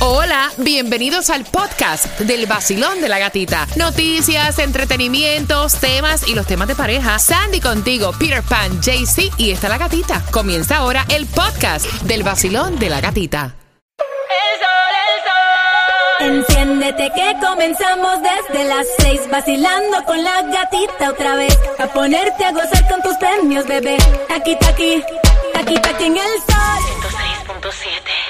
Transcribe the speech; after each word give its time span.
Hola, 0.00 0.52
bienvenidos 0.58 1.28
al 1.28 1.44
podcast 1.44 2.20
del 2.20 2.46
vacilón 2.46 3.00
de 3.00 3.08
la 3.08 3.18
gatita. 3.18 3.66
Noticias, 3.74 4.60
entretenimientos, 4.60 5.74
temas 5.80 6.28
y 6.28 6.36
los 6.36 6.46
temas 6.46 6.68
de 6.68 6.76
pareja. 6.76 7.18
Sandy 7.18 7.60
contigo, 7.60 8.12
Peter 8.16 8.44
Pan, 8.44 8.80
JC 8.80 9.32
y 9.38 9.50
está 9.50 9.68
la 9.68 9.76
gatita. 9.76 10.22
Comienza 10.30 10.76
ahora 10.76 11.04
el 11.08 11.26
podcast 11.26 11.84
del 12.02 12.22
vacilón 12.22 12.78
de 12.78 12.90
la 12.90 13.00
gatita. 13.00 13.56
Enciéndete 16.20 17.10
que 17.16 17.34
comenzamos 17.44 18.18
desde 18.22 18.64
las 18.66 18.86
seis 18.98 19.20
vacilando 19.32 20.04
con 20.04 20.22
la 20.22 20.42
gatita 20.42 21.10
otra 21.10 21.34
vez 21.34 21.58
a 21.80 21.88
ponerte 21.88 22.44
a 22.44 22.52
gozar 22.52 22.88
con 22.88 23.02
tus 23.02 23.16
premios 23.16 23.66
bebé 23.66 23.96
aquí 24.28 24.56
aquí 24.68 25.02
aquí 25.54 25.76
aquí 25.76 26.04
en 26.04 26.16
el 26.16 26.32
sol 26.48 26.82
106.7 27.62 28.28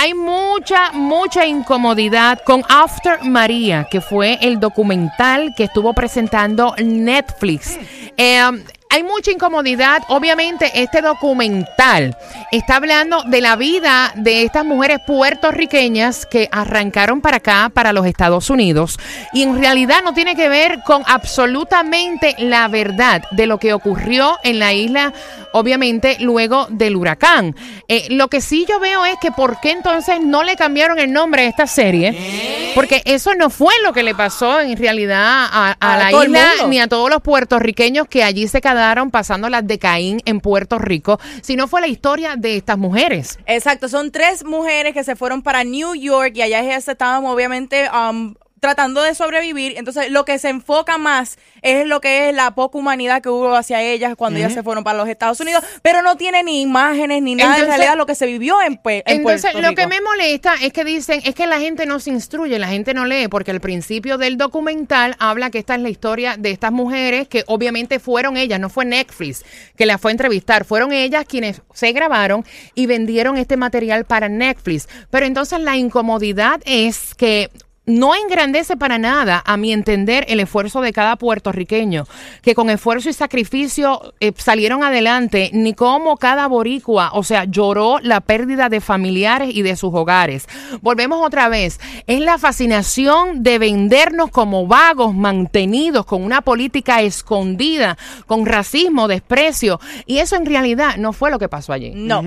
hay 0.00 0.14
mucha, 0.58 0.90
mucha 0.92 1.46
incomodidad 1.46 2.40
con 2.44 2.64
After 2.68 3.22
María, 3.22 3.86
que 3.88 4.00
fue 4.00 4.38
el 4.42 4.58
documental 4.58 5.54
que 5.56 5.64
estuvo 5.64 5.92
presentando 5.92 6.74
Netflix. 6.82 7.78
Eh, 8.16 8.64
hay 8.90 9.02
mucha 9.02 9.30
incomodidad. 9.30 10.02
Obviamente, 10.08 10.70
este 10.74 11.02
documental 11.02 12.16
está 12.52 12.76
hablando 12.76 13.22
de 13.24 13.40
la 13.40 13.56
vida 13.56 14.12
de 14.16 14.42
estas 14.42 14.64
mujeres 14.64 14.98
puertorriqueñas 15.06 16.26
que 16.26 16.48
arrancaron 16.50 17.20
para 17.20 17.38
acá, 17.38 17.70
para 17.72 17.92
los 17.92 18.06
Estados 18.06 18.50
Unidos. 18.50 18.98
Y 19.32 19.42
en 19.42 19.58
realidad 19.60 20.02
no 20.02 20.14
tiene 20.14 20.34
que 20.34 20.48
ver 20.48 20.80
con 20.84 21.02
absolutamente 21.06 22.34
la 22.38 22.68
verdad 22.68 23.22
de 23.30 23.46
lo 23.46 23.58
que 23.58 23.72
ocurrió 23.72 24.38
en 24.42 24.58
la 24.58 24.72
isla, 24.72 25.12
obviamente, 25.52 26.16
luego 26.20 26.66
del 26.70 26.96
huracán. 26.96 27.54
Eh, 27.88 28.06
lo 28.10 28.28
que 28.28 28.40
sí 28.40 28.66
yo 28.68 28.80
veo 28.80 29.04
es 29.04 29.16
que 29.20 29.32
por 29.32 29.60
qué 29.60 29.72
entonces 29.72 30.20
no 30.20 30.42
le 30.42 30.56
cambiaron 30.56 30.98
el 30.98 31.12
nombre 31.12 31.42
a 31.42 31.48
esta 31.48 31.66
serie. 31.66 32.67
Porque 32.78 33.02
eso 33.06 33.34
no 33.34 33.50
fue 33.50 33.74
lo 33.82 33.92
que 33.92 34.04
le 34.04 34.14
pasó 34.14 34.60
en 34.60 34.76
realidad 34.76 35.48
a, 35.50 35.76
la 35.80 36.12
isla 36.12 36.48
ni 36.68 36.78
a 36.78 36.86
todos 36.86 37.10
los 37.10 37.20
puertorriqueños 37.22 38.06
que 38.06 38.22
allí 38.22 38.46
se 38.46 38.60
quedaron 38.60 39.10
pasando 39.10 39.48
las 39.48 39.66
de 39.66 39.80
Caín 39.80 40.22
en 40.26 40.38
Puerto 40.38 40.78
Rico, 40.78 41.18
sino 41.42 41.66
fue 41.66 41.80
la 41.80 41.88
historia 41.88 42.36
de 42.36 42.56
estas 42.56 42.78
mujeres. 42.78 43.40
Exacto, 43.46 43.88
son 43.88 44.12
tres 44.12 44.44
mujeres 44.44 44.94
que 44.94 45.02
se 45.02 45.16
fueron 45.16 45.42
para 45.42 45.64
New 45.64 45.96
York 45.96 46.34
y 46.36 46.42
allá 46.42 46.60
ellas 46.60 46.86
estaban 46.86 47.24
obviamente 47.24 47.90
um, 47.90 48.36
tratando 48.60 49.02
de 49.02 49.14
sobrevivir. 49.14 49.74
Entonces, 49.76 50.10
lo 50.10 50.24
que 50.24 50.38
se 50.38 50.48
enfoca 50.48 50.98
más 50.98 51.38
es 51.62 51.86
lo 51.86 52.00
que 52.00 52.28
es 52.28 52.34
la 52.34 52.54
poca 52.54 52.78
humanidad 52.78 53.22
que 53.22 53.28
hubo 53.28 53.54
hacia 53.54 53.82
ellas 53.82 54.14
cuando 54.16 54.38
ellas 54.38 54.52
se 54.52 54.62
fueron 54.62 54.84
para 54.84 54.98
los 54.98 55.08
Estados 55.08 55.40
Unidos, 55.40 55.64
pero 55.82 56.02
no 56.02 56.16
tiene 56.16 56.42
ni 56.42 56.62
imágenes 56.62 57.22
ni 57.22 57.34
nada 57.34 57.58
en 57.58 57.66
realidad 57.66 57.96
lo 57.96 58.06
que 58.06 58.14
se 58.14 58.26
vivió 58.26 58.60
en, 58.62 58.80
en 58.84 59.02
entonces, 59.06 59.54
lo 59.54 59.74
que 59.74 59.86
me 59.86 60.00
molesta 60.00 60.54
es 60.62 60.72
que 60.72 60.84
dicen, 60.84 61.20
es 61.24 61.34
que 61.34 61.46
la 61.46 61.58
gente 61.58 61.86
no 61.86 62.00
se 62.00 62.10
instruye, 62.10 62.58
la 62.58 62.68
gente 62.68 62.94
no 62.94 63.04
lee, 63.04 63.28
porque 63.28 63.50
al 63.50 63.60
principio 63.60 64.18
del 64.18 64.36
documental 64.36 65.16
habla 65.18 65.50
que 65.50 65.58
esta 65.58 65.74
es 65.74 65.80
la 65.80 65.88
historia 65.88 66.36
de 66.36 66.50
estas 66.50 66.72
mujeres 66.72 67.28
que 67.28 67.44
obviamente 67.46 67.98
fueron 67.98 68.36
ellas, 68.36 68.60
no 68.60 68.68
fue 68.68 68.84
Netflix 68.84 69.44
que 69.76 69.86
la 69.86 69.98
fue 69.98 70.10
a 70.10 70.12
entrevistar, 70.12 70.64
fueron 70.64 70.92
ellas 70.92 71.24
quienes 71.26 71.62
se 71.72 71.92
grabaron 71.92 72.44
y 72.74 72.86
vendieron 72.86 73.36
este 73.36 73.56
material 73.56 74.04
para 74.04 74.28
Netflix. 74.28 74.88
Pero 75.10 75.26
entonces 75.26 75.60
la 75.60 75.76
incomodidad 75.76 76.60
es 76.64 77.14
que 77.14 77.50
no 77.88 78.14
engrandece 78.14 78.76
para 78.76 78.98
nada, 78.98 79.42
a 79.44 79.56
mi 79.56 79.72
entender, 79.72 80.26
el 80.28 80.40
esfuerzo 80.40 80.80
de 80.80 80.92
cada 80.92 81.16
puertorriqueño, 81.16 82.06
que 82.42 82.54
con 82.54 82.70
esfuerzo 82.70 83.08
y 83.08 83.14
sacrificio 83.14 84.14
eh, 84.20 84.32
salieron 84.36 84.84
adelante, 84.84 85.50
ni 85.54 85.72
como 85.72 86.18
cada 86.18 86.46
boricua, 86.46 87.10
o 87.14 87.24
sea, 87.24 87.44
lloró 87.44 87.98
la 88.00 88.20
pérdida 88.20 88.68
de 88.68 88.80
familiares 88.80 89.50
y 89.52 89.62
de 89.62 89.74
sus 89.74 89.92
hogares. 89.94 90.46
Volvemos 90.82 91.26
otra 91.26 91.48
vez, 91.48 91.80
es 92.06 92.20
la 92.20 92.38
fascinación 92.38 93.42
de 93.42 93.58
vendernos 93.58 94.30
como 94.30 94.66
vagos, 94.66 95.14
mantenidos, 95.14 96.04
con 96.04 96.22
una 96.22 96.42
política 96.42 97.00
escondida, 97.00 97.96
con 98.26 98.44
racismo, 98.44 99.08
desprecio, 99.08 99.80
y 100.04 100.18
eso 100.18 100.36
en 100.36 100.44
realidad 100.44 100.96
no 100.98 101.14
fue 101.14 101.30
lo 101.30 101.38
que 101.38 101.48
pasó 101.48 101.72
allí. 101.72 101.92
No. 101.94 102.22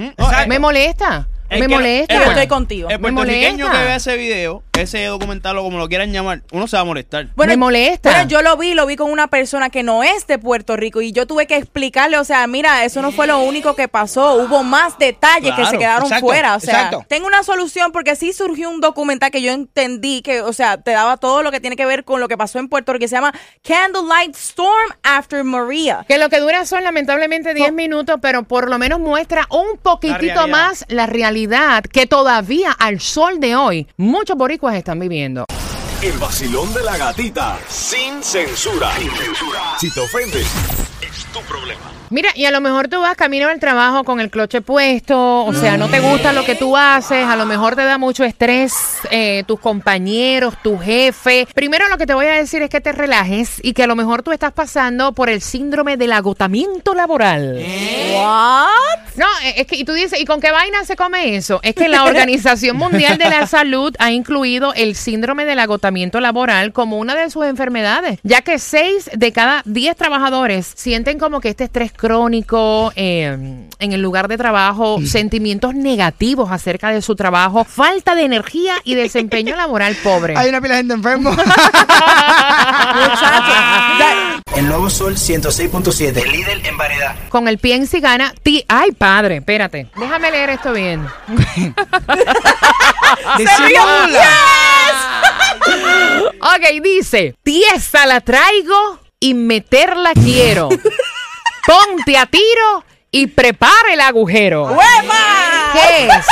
Me 0.48 0.60
molesta 0.60 1.28
me 1.60 1.68
molesta. 1.68 2.16
Yo 2.16 2.32
estoy 2.32 2.48
contigo. 2.48 2.90
El 2.90 3.00
puertorriqueño 3.00 3.70
que 3.70 3.78
vea 3.78 3.96
ese 3.96 4.18
video, 4.18 4.64
ese 4.82 5.06
documental 5.06 5.58
o 5.58 5.64
como 5.64 5.78
lo 5.78 5.88
quieran 5.88 6.12
llamar, 6.12 6.42
uno 6.52 6.68
se 6.68 6.76
va 6.76 6.82
a 6.82 6.86
molestar. 6.86 7.30
me 7.36 7.58
molesta. 7.58 8.12
Pero 8.12 8.28
yo 8.28 8.42
lo 8.42 8.58
vi, 8.58 8.74
lo 8.74 8.86
vi 8.86 8.96
con 8.96 9.12
una 9.12 9.28
persona 9.28 9.70
que 9.70 9.84
no 9.84 10.04
es 10.04 10.28
de 10.28 10.40
Puerto 10.40 10.78
Rico 10.78 11.02
y 11.02 11.12
yo 11.12 11.28
tuve 11.28 11.48
que 11.48 11.56
explicarle, 11.56 12.18
o 12.18 12.24
sea, 12.24 12.46
mira, 12.48 12.84
eso 12.86 13.02
no 13.02 13.12
fue 13.12 13.28
lo 13.28 13.40
único 13.40 13.76
que 13.76 13.88
pasó, 13.88 14.36
hubo 14.36 14.64
más 14.64 14.98
detalles 14.98 15.54
que 15.54 15.66
se 15.66 15.78
quedaron 15.78 16.10
fuera, 16.20 16.56
o 16.56 16.60
sea, 16.60 16.92
tengo 17.08 17.28
una 17.28 17.44
solución 17.44 17.92
porque 17.92 18.16
sí 18.16 18.34
surgió 18.34 18.70
un 18.70 18.82
documental 18.82 19.32
que 19.32 19.42
yo 19.42 19.52
entendí 19.52 20.22
que, 20.22 20.42
o 20.42 20.54
sea, 20.54 20.78
te 20.78 20.92
daba 20.92 21.18
todo 21.18 21.44
lo 21.44 21.52
que 21.52 21.60
tiene 21.60 21.76
que 21.76 21.86
ver 21.86 22.04
con 22.04 22.20
lo 22.20 22.28
que 22.28 22.38
pasó 22.38 22.60
en 22.60 22.70
Puerto 22.70 22.94
Rico, 22.94 23.02
que 23.02 23.08
se 23.08 23.16
llama 23.16 23.34
Candlelight 23.64 24.36
Storm 24.36 24.92
After 25.04 25.44
Maria. 25.44 26.06
Que 26.08 26.18
lo 26.18 26.30
que 26.30 26.40
dura 26.40 26.66
son 26.66 26.84
lamentablemente 26.84 27.54
10 27.54 27.74
minutos, 27.74 28.18
pero 28.22 28.44
por 28.44 28.70
lo 28.70 28.78
menos 28.78 29.00
muestra 29.00 29.48
un 29.50 29.78
poquitito 29.82 30.48
más 30.48 30.86
la 30.90 31.06
realidad 31.06 31.84
que 31.84 32.06
todavía 32.06 32.72
al 32.72 33.00
sol 33.00 33.40
de 33.40 33.56
hoy 33.56 33.88
muchos 33.98 34.38
boricuas 34.38 34.71
están 34.78 35.00
viviendo. 35.00 35.46
El 36.02 36.18
vacilón 36.18 36.74
de 36.74 36.84
la 36.84 36.98
gatita, 36.98 37.60
sin 37.68 38.24
censura. 38.24 38.92
Sin 38.98 39.12
censura. 39.12 39.78
Si 39.80 39.92
te 39.94 40.00
ofendes, 40.00 40.48
es 41.02 41.26
tu 41.34 41.42
problema. 41.42 41.92
Mira, 42.12 42.30
y 42.36 42.44
a 42.44 42.52
lo 42.52 42.60
mejor 42.60 42.90
tú 42.90 43.00
vas 43.00 43.16
camino 43.16 43.48
al 43.48 43.60
trabajo 43.62 44.04
con 44.04 44.20
el 44.20 44.30
cloche 44.30 44.60
puesto, 44.60 45.46
o 45.46 45.54
sea, 45.54 45.78
no 45.78 45.88
te 45.88 46.02
gusta 46.02 46.34
lo 46.34 46.44
que 46.44 46.56
tú 46.56 46.76
haces, 46.76 47.26
a 47.26 47.38
lo 47.38 47.46
mejor 47.46 47.78
te 47.78 47.86
da 47.86 47.98
mucho 47.98 48.26
estrés 48.26 48.74
eh, 49.12 49.46
tus 49.48 49.62
compañeros, 49.62 50.56
tu 50.62 50.78
jefe. 50.78 51.48
Primero 51.54 51.88
lo 51.88 51.98
que 51.98 52.06
te 52.06 52.14
voy 52.14 52.26
a 52.26 52.34
decir 52.34 52.62
es 52.64 52.70
que 52.70 52.82
te 52.82 52.92
relajes 52.92 53.62
y 53.64 53.72
que 53.72 53.84
a 53.84 53.88
lo 53.88 53.96
mejor 53.96 54.24
tú 54.24 54.34
estás 54.34 54.52
pasando 54.52 55.14
por 55.14 55.30
el 55.30 55.42
síndrome 55.42 55.96
del 55.96 56.12
agotamiento 56.12 56.94
laboral. 56.94 57.56
¿Eh? 57.60 58.14
¿What? 58.18 59.16
No, 59.16 59.28
eh, 59.46 59.54
es 59.58 59.68
que 59.68 59.78
y 59.78 59.86
tú 59.86 59.94
dices, 59.94 60.20
¿y 60.20 60.26
con 60.26 60.42
qué 60.42 60.52
vaina 60.52 60.84
se 60.84 60.98
come 60.98 61.38
eso? 61.38 61.62
Es 61.64 61.76
que 61.76 61.88
la 61.88 62.04
Organización 62.12 62.76
Mundial 62.76 63.18
de 63.18 63.30
la 63.30 63.48
Salud 63.48 63.96
ha 64.00 64.12
incluido 64.12 64.74
el 64.74 64.96
síndrome 64.96 65.46
del 65.46 65.60
agotamiento 65.60 66.20
laboral 66.20 66.74
como 66.74 66.98
una 66.98 67.16
de 67.16 67.30
sus 67.30 67.46
enfermedades, 67.46 68.20
ya 68.24 68.42
que 68.42 68.60
6 68.60 69.12
de 69.14 69.32
cada 69.32 69.62
10 69.64 69.96
trabajadores 69.96 70.74
sienten 70.92 71.18
como 71.20 71.40
que 71.40 71.48
este 71.48 71.64
estrés 71.64 71.94
crónico 71.94 72.92
eh, 72.98 73.70
en 73.80 73.94
el 73.94 74.02
lugar 74.02 74.28
de 74.28 74.38
trabajo, 74.38 75.00
sentimientos 75.06 75.74
negativos 75.74 76.52
acerca 76.52 76.90
de 76.90 77.02
su 77.02 77.16
trabajo, 77.16 77.64
falta 77.64 78.14
de 78.14 78.24
energía 78.24 78.74
y 78.84 78.96
desempeño 78.96 79.56
laboral 79.56 79.96
pobre. 80.04 80.36
Hay 80.36 80.50
una 80.50 80.60
pila 80.60 80.74
de 80.74 80.80
gente 80.82 80.96
enfermo. 80.96 81.32
el 84.58 84.68
nuevo 84.68 84.90
Sol 84.90 85.16
106.7, 85.16 86.30
líder 86.30 86.60
en 86.68 86.78
variedad. 86.78 87.16
Con 87.30 87.48
el 87.48 87.58
pie 87.58 87.76
en 87.76 87.88
cigana, 87.88 88.34
ti 88.44 88.66
ay 88.68 88.92
padre, 88.92 89.38
espérate. 89.38 89.88
Déjame 89.96 90.30
leer 90.30 90.50
esto 90.50 90.74
bien. 90.74 91.06
ok, 96.42 96.82
dice, 96.84 97.34
tiesa 97.44 98.06
la 98.06 98.20
traigo 98.20 99.01
y 99.22 99.34
meterla 99.34 100.12
quiero. 100.14 100.68
Ponte 101.66 102.18
a 102.18 102.26
tiro 102.26 102.84
y 103.12 103.28
prepare 103.28 103.94
el 103.94 104.02
agujero. 104.02 104.64
¡Hueva! 104.66 105.72
¿Qué 105.72 106.08
es? 106.08 106.26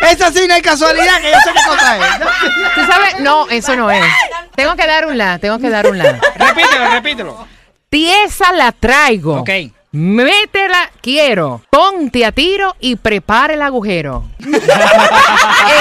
Esa 0.00 0.32
sí 0.32 0.46
no 0.48 0.54
hay 0.54 0.62
casualidad 0.62 1.20
que 1.20 1.30
yo 1.30 1.38
sé 1.44 1.50
qué 1.52 1.68
cosa 1.68 1.96
es. 1.96 2.20
¿Tú 2.74 2.80
sabes? 2.86 3.20
No, 3.20 3.48
eso 3.50 3.76
no 3.76 3.90
es. 3.90 4.04
Tengo 4.54 4.74
que 4.74 4.86
dar 4.86 5.06
un 5.06 5.16
la, 5.18 5.38
tengo 5.38 5.58
que 5.58 5.70
dar 5.70 5.86
un 5.86 5.98
la. 5.98 6.18
repítelo, 6.34 6.90
repítelo. 6.90 7.48
Tiesa 7.88 8.52
la 8.52 8.72
traigo. 8.72 9.40
Ok. 9.40 9.50
Métela, 9.96 10.90
quiero. 11.00 11.62
Ponte 11.70 12.26
a 12.26 12.30
tiro 12.30 12.76
y 12.80 12.96
prepare 12.96 13.54
el 13.54 13.62
agujero. 13.62 14.24
en 14.40 14.52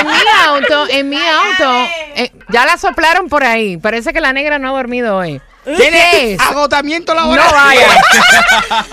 mi 0.07 0.23
auto, 0.45 0.88
en 0.89 1.09
mi 1.09 1.17
auto, 1.17 1.91
eh, 2.15 2.31
ya 2.47 2.65
la 2.65 2.77
soplaron 2.77 3.27
por 3.27 3.44
ahí. 3.44 3.75
Parece 3.75 4.13
que 4.13 4.21
la 4.21 4.31
negra 4.31 4.57
no 4.57 4.69
ha 4.69 4.71
dormido 4.71 5.17
hoy. 5.17 5.41
¿Qué 5.65 6.38
Agotamiento 6.39 7.13
laboral. 7.13 7.45
No 7.45 7.51
vaya. 7.51 7.88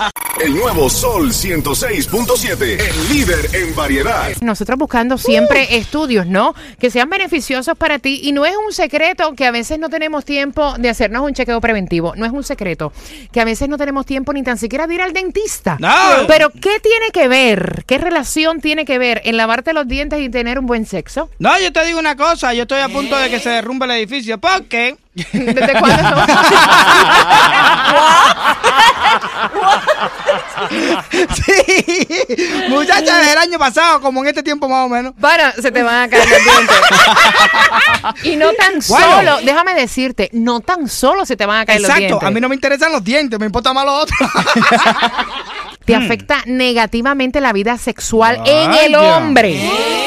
El 0.53 0.59
nuevo 0.59 0.87
Sol 0.87 1.31
106.7, 1.31 2.61
el 2.61 3.09
líder 3.09 3.55
en 3.55 3.75
variedad. 3.75 4.29
Nosotros 4.41 4.77
buscando 4.77 5.17
siempre 5.17 5.63
uh. 5.63 5.75
estudios, 5.77 6.27
¿no? 6.27 6.53
Que 6.79 6.91
sean 6.91 7.09
beneficiosos 7.09 7.75
para 7.75 7.97
ti. 7.97 8.21
Y 8.21 8.33
no 8.33 8.45
es 8.45 8.53
un 8.55 8.71
secreto 8.71 9.33
que 9.33 9.47
a 9.47 9.51
veces 9.51 9.79
no 9.79 9.89
tenemos 9.89 10.25
tiempo 10.25 10.75
de 10.77 10.89
hacernos 10.89 11.23
un 11.23 11.33
chequeo 11.33 11.59
preventivo. 11.59 12.13
No 12.15 12.27
es 12.27 12.31
un 12.31 12.43
secreto 12.43 12.93
que 13.31 13.41
a 13.41 13.45
veces 13.45 13.67
no 13.67 13.79
tenemos 13.79 14.05
tiempo 14.05 14.31
ni 14.31 14.43
tan 14.43 14.59
siquiera 14.59 14.85
de 14.85 14.93
ir 14.93 15.01
al 15.01 15.11
dentista. 15.11 15.77
No. 15.79 16.27
Pero 16.27 16.51
¿qué 16.51 16.79
tiene 16.79 17.09
que 17.11 17.27
ver? 17.27 17.83
¿Qué 17.87 17.97
relación 17.97 18.61
tiene 18.61 18.85
que 18.85 18.99
ver 18.99 19.23
en 19.25 19.37
lavarte 19.37 19.73
los 19.73 19.87
dientes 19.87 20.21
y 20.21 20.29
tener 20.29 20.59
un 20.59 20.67
buen 20.67 20.85
sexo? 20.85 21.31
No, 21.39 21.59
yo 21.59 21.73
te 21.73 21.83
digo 21.83 21.97
una 21.97 22.15
cosa. 22.15 22.53
Yo 22.53 22.61
estoy 22.61 22.81
a 22.81 22.89
punto 22.89 23.17
de 23.17 23.31
que 23.31 23.39
se 23.39 23.49
derrumbe 23.49 23.85
el 23.85 23.91
edificio 23.93 24.37
porque 24.37 24.97
¿Desde 25.15 25.79
cuándo? 25.79 26.09
sí, 31.35 32.69
muchachas, 32.69 33.27
el 33.31 33.37
año 33.37 33.59
pasado, 33.59 34.01
como 34.01 34.21
en 34.21 34.27
este 34.27 34.43
tiempo 34.43 34.67
más 34.67 34.85
o 34.85 34.89
menos. 34.89 35.13
Bueno, 35.17 35.43
se 35.61 35.71
te 35.71 35.83
van 35.83 36.03
a 36.03 36.09
caer 36.09 36.27
los 36.29 36.43
dientes. 36.43 36.77
y 38.23 38.35
no 38.35 38.51
tan 38.53 38.81
solo, 38.81 39.37
déjame 39.43 39.73
decirte, 39.73 40.29
no 40.33 40.59
tan 40.59 40.87
solo 40.89 41.25
se 41.25 41.35
te 41.35 41.45
van 41.45 41.61
a 41.61 41.65
caer 41.65 41.81
los 41.81 41.87
dientes. 41.87 42.05
Exacto, 42.11 42.27
a 42.27 42.31
mí 42.31 42.41
no 42.41 42.49
me 42.49 42.55
interesan 42.55 42.91
los 42.91 43.03
dientes, 43.03 43.39
me 43.39 43.45
importa 43.45 43.73
más 43.73 43.85
lo 43.85 43.93
otro. 43.93 44.15
te 45.85 45.95
afecta 45.95 46.43
negativamente 46.45 47.41
la 47.41 47.53
vida 47.53 47.77
sexual 47.77 48.41
en 48.45 48.73
el 48.73 48.95
hombre. 48.95 50.02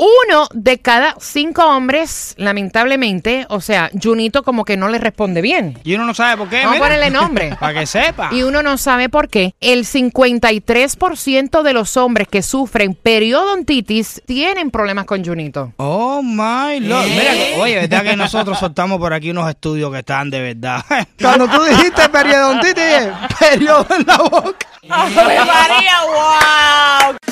Uno 0.00 0.48
de 0.54 0.78
cada 0.78 1.14
cinco 1.20 1.62
hombres, 1.66 2.34
lamentablemente, 2.38 3.44
o 3.50 3.60
sea, 3.60 3.90
Junito 4.02 4.42
como 4.42 4.64
que 4.64 4.78
no 4.78 4.88
le 4.88 4.96
responde 4.96 5.42
bien. 5.42 5.78
Y 5.84 5.94
uno 5.94 6.06
no 6.06 6.14
sabe 6.14 6.38
por 6.38 6.48
qué. 6.48 6.64
Vamos 6.64 6.76
a 6.76 6.84
ponerle 6.84 7.10
nombre. 7.10 7.54
Para 7.60 7.80
que 7.80 7.86
sepa. 7.86 8.30
Y 8.32 8.42
uno 8.42 8.62
no 8.62 8.78
sabe 8.78 9.10
por 9.10 9.28
qué. 9.28 9.54
El 9.60 9.84
53% 9.84 11.62
de 11.62 11.72
los 11.74 11.98
hombres 11.98 12.28
que 12.28 12.40
sufren 12.42 12.94
periodontitis 12.94 14.22
tienen 14.24 14.70
problemas 14.70 15.04
con 15.04 15.22
Junito. 15.22 15.74
Oh 15.76 16.22
my 16.22 16.80
lord. 16.80 17.06
Mira, 17.06 17.32
oye, 17.58 17.74
verdad 17.80 18.02
que 18.02 18.16
nosotros 18.16 18.58
soltamos 18.58 18.98
por 18.98 19.12
aquí 19.12 19.30
unos 19.32 19.50
estudios 19.50 19.92
que 19.92 19.98
están 19.98 20.30
de 20.30 20.40
verdad. 20.40 20.82
Cuando 21.20 21.46
tú 21.46 21.62
dijiste 21.64 22.08
periodontitis, 22.08 23.10
periodo 23.38 23.86
en 23.98 24.06
la 24.06 24.16
boca. 24.16 24.66
¡Ave 24.88 25.44
María, 25.44 26.00
wow! 26.06 27.29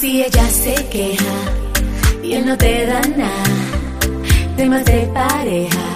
Si 0.00 0.22
ella 0.22 0.48
se 0.48 0.74
queja 0.90 1.34
y 2.22 2.34
él 2.34 2.46
no 2.46 2.56
te 2.56 2.86
da 2.86 3.00
nada, 3.16 4.54
temas 4.56 4.84
de 4.84 5.10
pareja, 5.12 5.86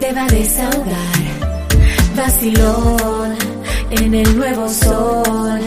te 0.00 0.12
va 0.12 0.24
a 0.24 0.26
desahogar. 0.26 1.24
Vacilón 2.16 3.36
en 3.90 4.14
el 4.14 4.36
nuevo 4.36 4.68
sol, 4.68 5.60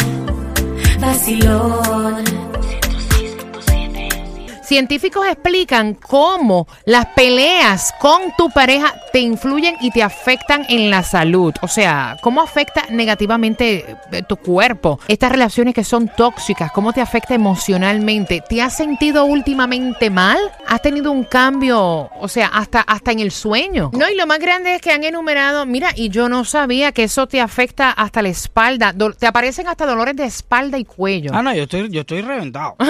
vacilón 0.99 2.26
Científicos 4.67 5.25
explican 5.25 5.93
cómo 5.93 6.67
las 6.83 7.05
peleas 7.05 7.93
con 8.01 8.33
tu 8.37 8.49
pareja 8.49 8.93
te 9.13 9.19
influyen 9.19 9.77
y 9.79 9.91
te 9.91 10.03
afectan 10.03 10.65
en 10.67 10.89
la 10.89 11.03
salud. 11.03 11.53
O 11.61 11.69
sea, 11.69 12.17
cómo 12.21 12.41
afecta 12.41 12.83
negativamente 12.89 13.97
eh, 14.11 14.23
tu 14.27 14.35
cuerpo. 14.35 14.99
Estas 15.07 15.31
relaciones 15.31 15.73
que 15.73 15.85
son 15.85 16.09
tóxicas, 16.09 16.69
cómo 16.73 16.91
te 16.91 16.99
afecta 16.99 17.33
emocionalmente. 17.33 18.43
¿Te 18.49 18.61
has 18.61 18.75
sentido 18.75 19.23
últimamente 19.23 20.09
mal? 20.09 20.37
¿Has 20.67 20.81
tenido 20.81 21.13
un 21.13 21.23
cambio, 21.23 22.09
o 22.19 22.27
sea, 22.27 22.47
hasta, 22.47 22.81
hasta 22.81 23.13
en 23.13 23.19
el 23.21 23.31
sueño? 23.31 23.91
No, 23.93 24.09
y 24.09 24.15
lo 24.15 24.27
más 24.27 24.39
grande 24.39 24.75
es 24.75 24.81
que 24.81 24.91
han 24.91 25.05
enumerado, 25.05 25.65
mira, 25.65 25.91
y 25.95 26.09
yo 26.09 26.27
no 26.27 26.43
sabía 26.43 26.91
que 26.91 27.03
eso 27.05 27.25
te 27.27 27.39
afecta 27.39 27.91
hasta 27.91 28.21
la 28.21 28.27
espalda. 28.27 28.93
te 29.17 29.27
aparecen 29.27 29.65
hasta 29.69 29.85
dolores 29.85 30.17
de 30.17 30.25
espalda 30.25 30.77
y 30.77 30.83
cuello. 30.83 31.31
Ah, 31.33 31.41
no, 31.41 31.53
yo 31.53 31.63
estoy, 31.63 31.89
yo 31.89 32.01
estoy 32.01 32.21
reventado. 32.21 32.75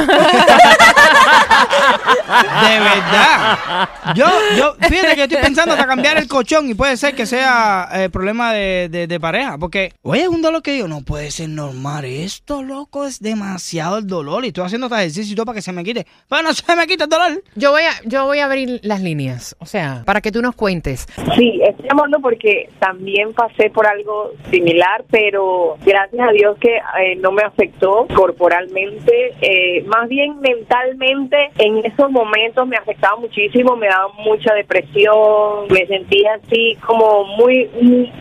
De 1.67 2.79
verdad. 2.79 3.89
Yo, 4.15 4.25
yo, 4.57 4.75
fíjate 4.87 5.15
que 5.15 5.23
estoy 5.23 5.41
pensando 5.41 5.73
hasta 5.73 5.85
cambiar 5.85 6.17
el 6.17 6.27
colchón 6.27 6.69
y 6.69 6.73
puede 6.73 6.97
ser 6.97 7.15
que 7.15 7.25
sea 7.25 7.89
eh, 7.93 8.09
problema 8.09 8.53
de, 8.53 9.17
pareja. 9.19 9.57
Porque, 9.57 9.93
oye, 10.01 10.23
es 10.23 10.27
un 10.27 10.41
dolor 10.41 10.61
que 10.61 10.71
digo, 10.71 10.87
no 10.87 11.01
puede 11.01 11.31
ser 11.31 11.49
normal. 11.49 12.05
Esto, 12.05 12.63
loco, 12.63 13.05
es 13.05 13.19
demasiado 13.19 13.97
el 13.97 14.07
dolor. 14.07 14.45
Y 14.45 14.49
estoy 14.49 14.65
haciendo 14.65 14.87
este 14.87 14.97
ejercicio 14.97 15.33
y 15.33 15.35
todo 15.35 15.45
para 15.45 15.55
que 15.55 15.61
se 15.61 15.71
me 15.71 15.83
quite. 15.83 16.05
Pero 16.29 16.43
no 16.43 16.53
se 16.53 16.75
me 16.75 16.87
quita 16.87 17.05
el 17.05 17.09
dolor. 17.09 17.43
Yo 17.55 17.71
voy 17.71 17.83
a, 17.83 17.91
yo 18.05 18.25
voy 18.25 18.39
a 18.39 18.45
abrir 18.45 18.79
las 18.83 19.01
líneas. 19.01 19.55
O 19.59 19.65
sea, 19.65 20.03
para 20.05 20.21
que 20.21 20.31
tú 20.31 20.41
nos 20.41 20.55
cuentes. 20.55 21.07
Sí, 21.35 21.59
estoy 21.63 21.87
llamando 21.87 22.19
porque 22.19 22.69
también 22.79 23.33
pasé 23.33 23.69
por 23.69 23.87
algo 23.87 24.31
similar, 24.51 25.05
pero 25.09 25.77
gracias 25.85 26.29
a 26.29 26.31
Dios 26.31 26.57
que 26.59 26.75
eh, 26.77 27.15
no 27.17 27.31
me 27.31 27.43
afectó 27.43 28.07
corporalmente. 28.15 29.33
Eh, 29.41 29.83
más 29.83 30.07
bien 30.09 30.39
mentalmente 30.39 31.51
en 31.59 31.85
esos 31.85 32.11
momentos 32.11 32.67
me 32.67 32.77
afectaba 32.77 33.17
muchísimo, 33.17 33.75
me 33.75 33.87
daba 33.87 34.09
mucha 34.19 34.53
depresión, 34.53 35.67
me 35.69 35.85
sentía 35.87 36.35
así 36.35 36.77
como 36.85 37.23
muy, 37.37 37.69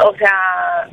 o 0.04 0.14
sea, 0.16 0.32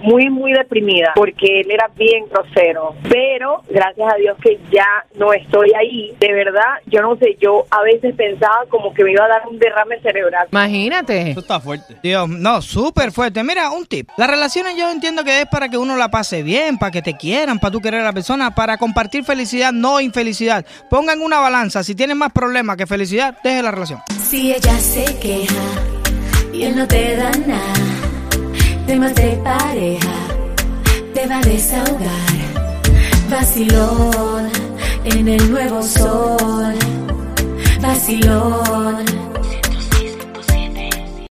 muy, 0.04 0.30
muy 0.30 0.54
deprimida, 0.54 1.14
porque 1.16 1.62
él 1.62 1.72
era 1.72 1.90
bien 1.96 2.26
grosero. 2.30 2.96
Pero 3.10 3.62
gracias 3.70 4.14
a 4.14 4.18
Dios 4.18 4.38
que 4.42 4.60
ya 4.72 4.88
no 5.16 5.34
estoy 5.34 5.72
ahí. 5.74 6.14
De 6.20 6.34
verdad, 6.34 6.80
yo 6.88 7.02
no 7.02 7.16
sé, 7.18 7.38
yo 7.40 7.66
a 7.72 7.82
veces 7.82 8.14
pensaba 8.16 8.66
como 8.70 8.94
que 8.94 9.04
me 9.04 9.12
iba 9.12 9.26
a 9.26 9.30
dar 9.30 9.48
un 9.48 9.58
derrame 9.58 10.00
cerebral. 10.02 10.48
Imagínate. 10.52 11.32
Eso 11.32 11.40
está 11.40 11.60
fuerte. 11.60 11.96
Dios, 12.04 12.28
no, 12.30 12.62
súper 12.62 13.12
fuerte. 13.12 13.44
Mira, 13.44 13.72
un 13.72 13.86
tip. 13.86 14.10
Las 14.18 14.30
relaciones 14.30 14.76
yo 14.78 14.92
entiendo 14.92 15.24
que 15.24 15.42
es 15.42 15.46
para 15.48 15.70
que 15.70 15.78
uno 15.78 15.96
la 15.96 16.10
pase 16.10 16.44
bien, 16.44 16.78
para 16.78 16.92
que 16.92 17.02
te 17.02 17.16
quieran, 17.16 17.60
para 17.60 17.72
tú 17.72 17.80
querer 17.80 18.02
a 18.02 18.06
la 18.06 18.14
persona, 18.14 18.54
para 18.54 18.78
compartir 18.78 19.24
felicidad, 19.24 19.72
no 19.72 20.00
infelicidad. 20.00 20.66
Pongan 20.90 21.22
una 21.22 21.40
balanza. 21.40 21.84
Si 21.84 21.96
tienen 21.96 22.18
más 22.18 22.32
problema 22.32 22.76
que 22.76 22.86
felicidad, 22.86 23.38
deje 23.44 23.62
la 23.62 23.72
relación. 23.72 24.00
Si 24.22 24.54
ella 24.54 24.78
se 24.78 25.18
queja 25.20 25.64
y 26.52 26.64
él 26.64 26.76
no 26.76 26.88
te 26.88 27.16
da 27.16 27.32
nada, 27.32 27.93
temas 28.86 29.16
de 29.16 29.40
pareja, 29.44 30.16
te 31.14 31.28
va 31.28 31.38
a 31.38 31.42
desahogar. 31.42 32.34
Vacilón 33.30 34.50
en 35.06 35.28
el 35.28 35.52
nuevo 35.52 35.82
sol, 35.82 36.76
vacilón 37.82 39.33